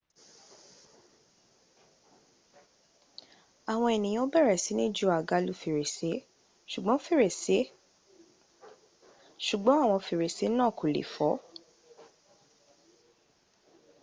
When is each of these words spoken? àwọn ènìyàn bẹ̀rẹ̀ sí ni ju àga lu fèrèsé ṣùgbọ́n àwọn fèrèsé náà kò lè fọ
àwọn 3.71 3.89
ènìyàn 3.97 4.31
bẹ̀rẹ̀ 4.33 4.61
sí 4.63 4.71
ni 4.77 4.85
ju 4.95 5.05
àga 5.17 5.37
lu 5.45 5.53
fèrèsé 5.61 7.63
ṣùgbọ́n 9.43 9.81
àwọn 9.83 9.99
fèrèsé 10.07 10.45
náà 10.57 10.71
kò 10.77 10.85
lè 10.95 11.03
fọ 11.13 11.29